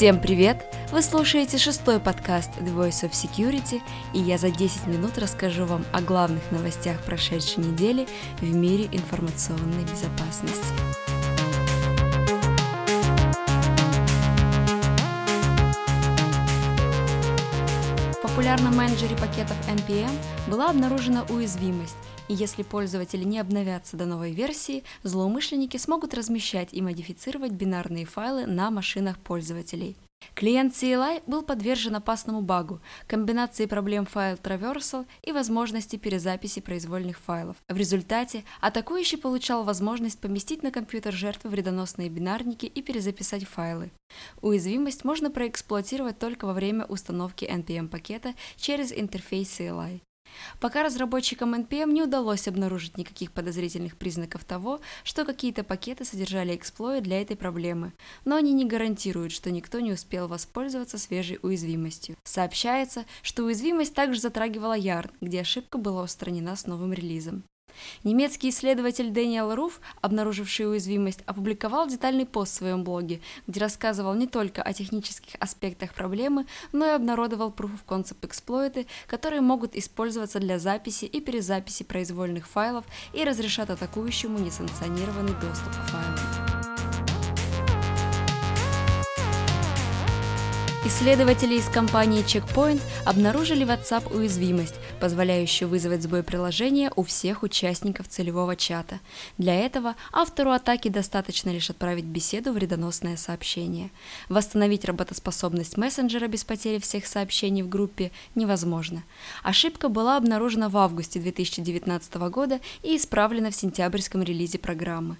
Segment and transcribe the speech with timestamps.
[0.00, 0.64] Всем привет!
[0.92, 3.82] Вы слушаете шестой подкаст The Voice of Security,
[4.14, 8.08] и я за 10 минут расскажу вам о главных новостях прошедшей недели
[8.40, 11.09] в мире информационной безопасности.
[18.40, 20.10] Популярном менеджере пакетов NPM
[20.48, 21.96] была обнаружена уязвимость,
[22.26, 28.46] и если пользователи не обновятся до новой версии, злоумышленники смогут размещать и модифицировать бинарные файлы
[28.46, 29.94] на машинах пользователей.
[30.40, 37.58] Клиент CLI был подвержен опасному багу, комбинации проблем файл traversal и возможности перезаписи произвольных файлов.
[37.68, 43.90] В результате атакующий получал возможность поместить на компьютер жертвы вредоносные бинарники и перезаписать файлы.
[44.40, 50.00] Уязвимость можно проэксплуатировать только во время установки NPM-пакета через интерфейс CLI.
[50.60, 57.02] Пока разработчикам NPM не удалось обнаружить никаких подозрительных признаков того, что какие-то пакеты содержали эксплойт
[57.02, 57.92] для этой проблемы,
[58.24, 62.16] но они не гарантируют, что никто не успел воспользоваться свежей уязвимостью.
[62.24, 67.44] Сообщается, что уязвимость также затрагивала Yarn, где ошибка была устранена с новым релизом.
[68.04, 74.26] Немецкий исследователь Дэниел Руф, обнаруживший уязвимость, опубликовал детальный пост в своем блоге, где рассказывал не
[74.26, 80.40] только о технических аспектах проблемы, но и обнародовал Proof of Concept эксплойты, которые могут использоваться
[80.40, 86.59] для записи и перезаписи произвольных файлов и разрешат атакующему несанкционированный доступ к файлам.
[90.90, 98.56] Исследователи из компании Checkpoint обнаружили WhatsApp уязвимость, позволяющую вызвать сбой приложения у всех участников целевого
[98.56, 98.98] чата.
[99.38, 103.92] Для этого автору атаки достаточно лишь отправить беседу вредоносное сообщение.
[104.28, 109.04] Восстановить работоспособность мессенджера без потери всех сообщений в группе невозможно.
[109.44, 115.18] Ошибка была обнаружена в августе 2019 года и исправлена в сентябрьском релизе программы.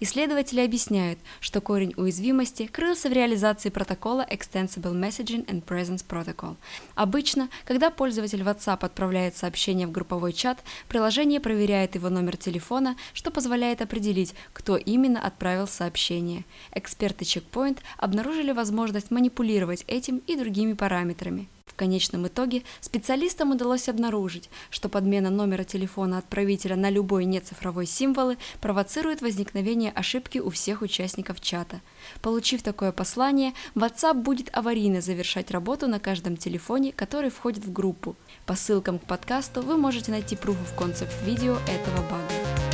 [0.00, 6.56] Исследователи объясняют, что корень уязвимости крылся в реализации протокола Extensible Messaging and Presence Protocol.
[6.94, 13.30] Обычно, когда пользователь WhatsApp отправляет сообщение в групповой чат, приложение проверяет его номер телефона, что
[13.30, 16.44] позволяет определить, кто именно отправил сообщение.
[16.72, 21.48] Эксперты Checkpoint обнаружили возможность манипулировать этим и другими параметрами.
[21.72, 28.36] В конечном итоге специалистам удалось обнаружить, что подмена номера телефона отправителя на любой нецифровой символы
[28.60, 31.80] провоцирует возникновение ошибки у всех участников чата.
[32.20, 38.16] Получив такое послание, WhatsApp будет аварийно завершать работу на каждом телефоне, который входит в группу.
[38.44, 42.71] По ссылкам к подкасту вы можете найти Proof of Concept видео этого бага.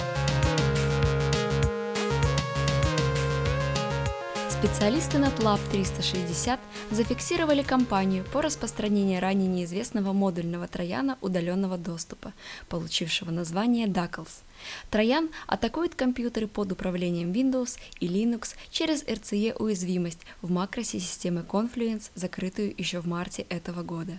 [4.59, 6.59] Специалисты NetLab 360
[6.91, 12.33] зафиксировали кампанию по распространению ранее неизвестного модульного трояна удаленного доступа,
[12.69, 14.43] получившего название Duckles.
[14.91, 22.11] Троян атакует компьютеры под управлением Windows и Linux через RCE уязвимость в макросе системы Confluence,
[22.17, 24.19] закрытую еще в марте этого года.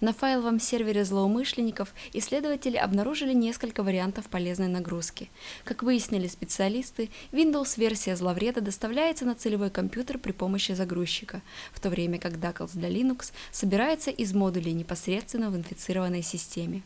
[0.00, 5.30] На файловом сервере злоумышленников исследователи обнаружили несколько вариантов полезной нагрузки.
[5.64, 12.18] Как выяснили специалисты, Windows-версия зловреда доставляется на целевой компьютер при помощи загрузчика, в то время
[12.18, 16.82] как Dackles для Linux собирается из модулей непосредственно в инфицированной системе.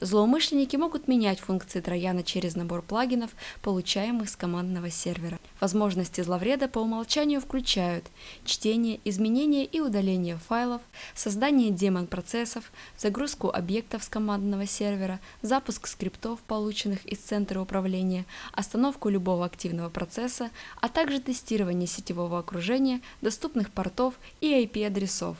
[0.00, 3.32] Злоумышленники могут менять функции трояна через набор плагинов,
[3.62, 5.40] получаемых с командного сервера.
[5.60, 8.04] Возможности зловреда по умолчанию включают
[8.44, 10.82] чтение, изменение и удаление файлов,
[11.14, 19.46] создание демон-процессов, загрузку объектов с командного сервера, запуск скриптов, полученных из центра управления, остановку любого
[19.46, 25.36] активного процесса, а также тестирование сетевого окружения, доступных портов и IP-адресов.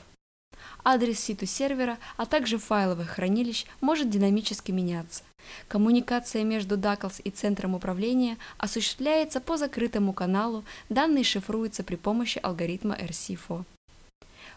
[0.83, 5.23] Адрес ситу сервера, а также файловых хранилищ может динамически меняться.
[5.67, 12.95] Коммуникация между Dackles и центром управления осуществляется по закрытому каналу, данные шифруются при помощи алгоритма
[12.95, 13.63] RC4.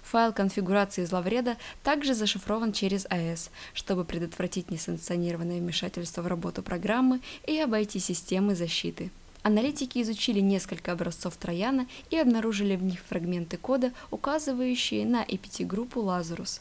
[0.03, 7.59] Файл конфигурации зловреда также зашифрован через AES, чтобы предотвратить несанкционированное вмешательство в работу программы и
[7.59, 9.11] обойти системы защиты.
[9.43, 16.61] Аналитики изучили несколько образцов Трояна и обнаружили в них фрагменты кода, указывающие на EPT-группу Lazarus.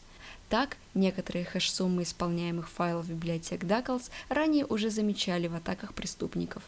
[0.50, 6.64] Так, некоторые хэш-суммы исполняемых файлов библиотек Dackles ранее уже замечали в атаках преступников.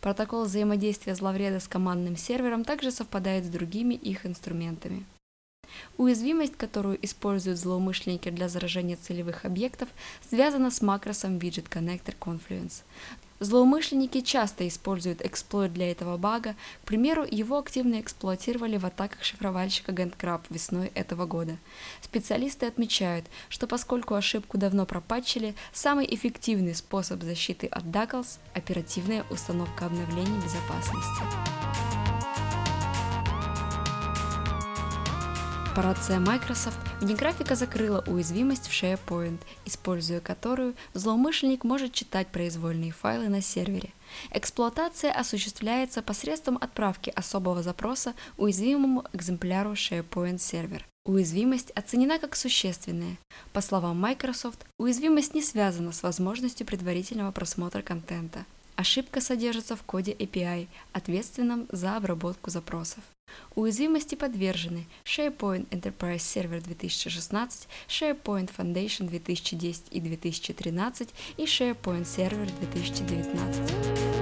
[0.00, 5.04] Протокол взаимодействия зловреда с командным сервером также совпадает с другими их инструментами.
[5.96, 9.88] Уязвимость, которую используют злоумышленники для заражения целевых объектов,
[10.26, 12.82] связана с макросом Widget Connector Confluence.
[13.40, 19.92] Злоумышленники часто используют эксплойт для этого бага, к примеру, его активно эксплуатировали в атаках шифровальщика
[19.92, 21.58] GandCrab весной этого года.
[22.00, 29.86] Специалисты отмечают, что поскольку ошибку давно пропатчили, самый эффективный способ защиты от Dackles– оперативная установка
[29.86, 31.87] обновлений безопасности.
[35.78, 43.28] Корпорация Microsoft вне графика закрыла уязвимость в SharePoint, используя которую злоумышленник может читать произвольные файлы
[43.28, 43.92] на сервере.
[44.32, 50.84] Эксплуатация осуществляется посредством отправки особого запроса уязвимому экземпляру SharePoint сервер.
[51.04, 53.16] Уязвимость оценена как существенная.
[53.52, 58.44] По словам Microsoft, уязвимость не связана с возможностью предварительного просмотра контента.
[58.78, 63.02] Ошибка содержится в коде API, ответственном за обработку запросов.
[63.56, 71.08] Уязвимости подвержены SharePoint Enterprise Server 2016, SharePoint Foundation 2010 и 2013
[71.38, 74.17] и SharePoint Server 2019.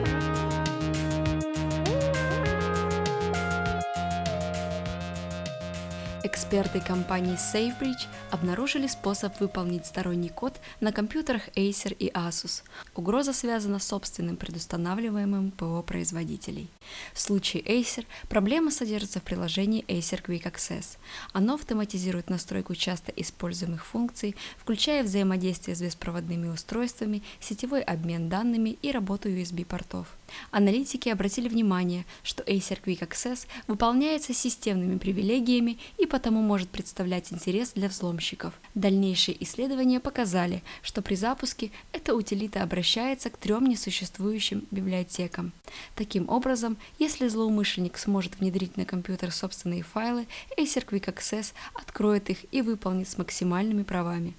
[6.36, 12.62] Эксперты компании SafeBridge обнаружили способ выполнить сторонний код на компьютерах Acer и Asus.
[12.94, 16.68] Угроза связана с собственным предустанавливаемым ПО производителей.
[17.14, 20.98] В случае Acer проблема содержится в приложении Acer Quick Access.
[21.32, 28.92] Оно автоматизирует настройку часто используемых функций, включая взаимодействие с беспроводными устройствами, сетевой обмен данными и
[28.92, 30.06] работу USB-портов.
[30.50, 37.73] Аналитики обратили внимание, что Acer Quick Access выполняется системными привилегиями и потому может представлять интерес
[37.73, 38.55] для взломщиков.
[38.75, 45.52] Дальнейшие исследования показали, что при запуске эта утилита обращается к трем несуществующим библиотекам.
[45.94, 50.26] Таким образом, если злоумышленник сможет внедрить на компьютер собственные файлы,
[50.58, 54.34] Acer Quick Access откроет их и выполнит с максимальными правами.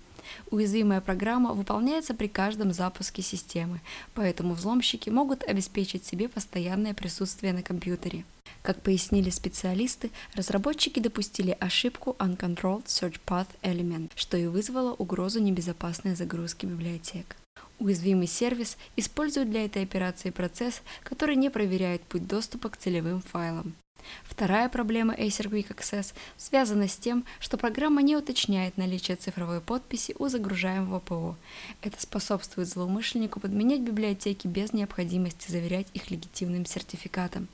[0.51, 3.81] Уязвимая программа выполняется при каждом запуске системы,
[4.13, 8.25] поэтому взломщики могут обеспечить себе постоянное присутствие на компьютере.
[8.62, 16.15] Как пояснили специалисты, разработчики допустили ошибку Uncontrolled Search Path Element, что и вызвало угрозу небезопасной
[16.15, 17.38] загрузки библиотек.
[17.80, 23.75] Уязвимый сервис использует для этой операции процесс, который не проверяет путь доступа к целевым файлам.
[24.23, 30.15] Вторая проблема Acer Quick Access связана с тем, что программа не уточняет наличие цифровой подписи
[30.19, 31.35] у загружаемого ПО.
[31.81, 37.47] Это способствует злоумышленнику подменять библиотеки без необходимости заверять их легитимным сертификатом.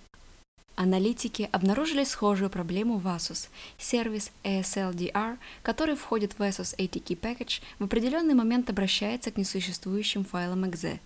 [0.75, 3.49] Аналитики обнаружили схожую проблему в Asus.
[3.77, 10.65] Сервис ASLDR, который входит в Asus ATK Package, в определенный момент обращается к несуществующим файлам
[10.65, 10.99] .exe.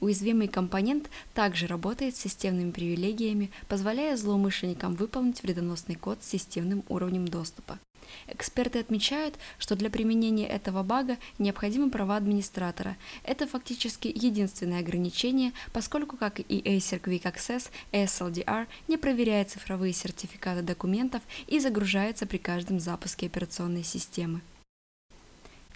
[0.00, 7.26] Уязвимый компонент также работает с системными привилегиями, позволяя злоумышленникам выполнить вредоносный код с системным уровнем
[7.28, 7.78] доступа.
[8.26, 12.96] Эксперты отмечают, что для применения этого бага необходимы права администратора.
[13.22, 20.62] Это фактически единственное ограничение, поскольку, как и Acer Quick Access, SLDR не проверяет цифровые сертификаты
[20.62, 24.40] документов и загружается при каждом запуске операционной системы.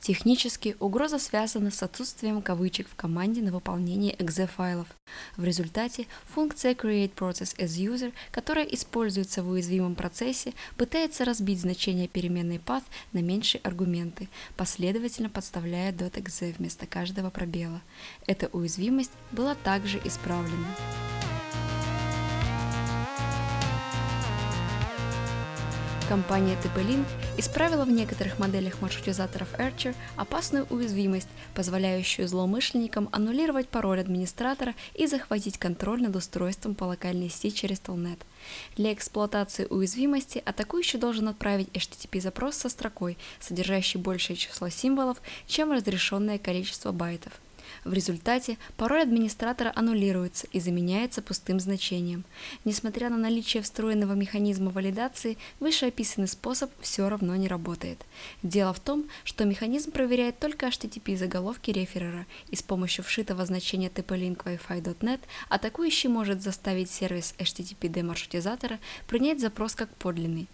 [0.09, 4.87] Технически угроза связана с отсутствием кавычек в команде на выполнение exe-файлов.
[5.37, 12.09] В результате функция Create Process as User, которая используется в уязвимом процессе, пытается разбить значение
[12.09, 17.83] переменной path на меньшие аргументы, последовательно подставляя .exe вместо каждого пробела.
[18.27, 20.69] Эта уязвимость была также исправлена.
[26.09, 27.05] Компания TP-Link
[27.37, 35.59] исправила в некоторых моделях маршрутизаторов Archer опасную уязвимость, позволяющую злоумышленникам аннулировать пароль администратора и захватить
[35.59, 38.21] контроль над устройством по локальной сети через Telnet.
[38.77, 46.39] Для эксплуатации уязвимости атакующий должен отправить HTTP-запрос со строкой, содержащей большее число символов, чем разрешенное
[46.39, 47.35] количество байтов–
[47.85, 52.25] в результате пароль администратора аннулируется и заменяется пустым значением.
[52.65, 58.05] Несмотря на наличие встроенного механизма валидации, вышеописанный способ все равно не работает.
[58.43, 63.89] Дело в том, что механизм проверяет только HTTP заголовки реферера, и с помощью вшитого значения
[63.89, 70.49] tp-link атакующий может заставить сервис HTTPD маршрутизатора принять запрос как подлинный.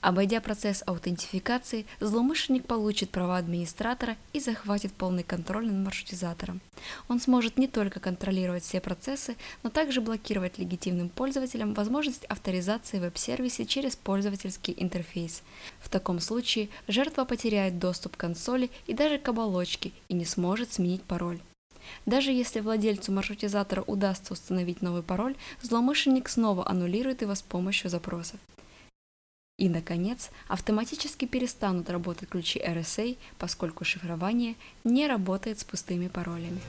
[0.00, 6.60] Обойдя процесс аутентификации, злоумышленник получит права администратора и захватит полный контроль над маршрутизатором.
[7.08, 13.66] Он сможет не только контролировать все процессы, но также блокировать легитимным пользователям возможность авторизации веб-сервисе
[13.66, 15.42] через пользовательский интерфейс.
[15.80, 20.72] В таком случае жертва потеряет доступ к консоли и даже к оболочке и не сможет
[20.72, 21.40] сменить пароль.
[22.06, 28.38] Даже если владельцу маршрутизатора удастся установить новый пароль, злоумышленник снова аннулирует его с помощью запросов.
[29.58, 36.60] И, наконец, автоматически перестанут работать ключи RSA, поскольку шифрование не работает с пустыми паролями.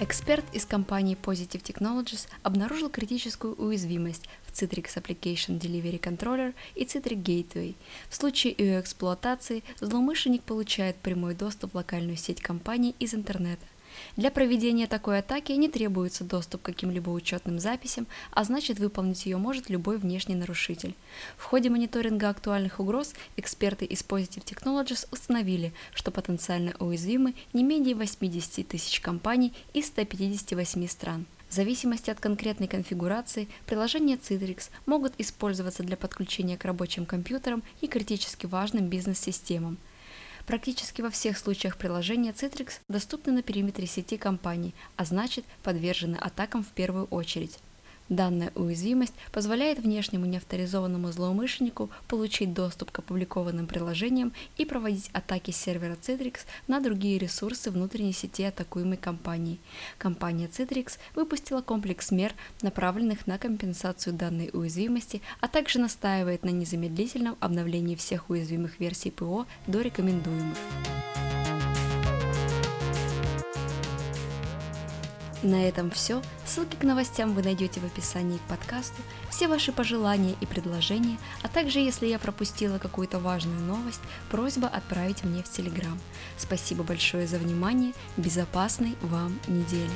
[0.00, 7.22] Эксперт из компании Positive Technologies обнаружил критическую уязвимость в Citrix Application Delivery Controller и Citrix
[7.22, 7.74] Gateway.
[8.08, 13.64] В случае ее эксплуатации злоумышленник получает прямой доступ в локальную сеть компании из интернета–
[14.16, 19.36] Для проведения такой атаки не требуется доступ к каким-либо учетным записям, а значит выполнить ее
[19.36, 20.94] может любой внешний нарушитель.
[21.36, 27.94] В ходе мониторинга актуальных угроз эксперты из Positive Technologies установили, что потенциально уязвимы не менее
[27.94, 31.26] 80 тысяч компаний из 158 стран.
[31.48, 37.86] В зависимости от конкретной конфигурации, приложения Citrix могут использоваться для подключения к рабочим компьютерам и
[37.86, 39.78] критически важным бизнес-системам.
[40.48, 46.64] Практически во всех случаях приложения Citrix доступны на периметре сети компании, а значит подвержены атакам
[46.64, 47.58] в первую очередь.
[48.08, 55.94] Данная уязвимость позволяет внешнему неавторизованному злоумышленнику получить доступ к опубликованным приложениям и проводить атаки сервера
[55.94, 59.58] Citrix на другие ресурсы внутренней сети атакуемой компании.
[59.98, 67.36] Компания Citrix выпустила комплекс мер, направленных на компенсацию данной уязвимости, а также настаивает на незамедлительном
[67.40, 70.56] обновлении всех уязвимых версий ПО до рекомендуемых.
[75.48, 76.20] На этом все.
[76.44, 79.00] Ссылки к новостям вы найдете в описании к подкасту.
[79.30, 85.24] Все ваши пожелания и предложения, а также если я пропустила какую-то важную новость, просьба отправить
[85.24, 85.98] мне в Телеграм.
[86.36, 87.94] Спасибо большое за внимание.
[88.18, 89.88] Безопасной вам недели.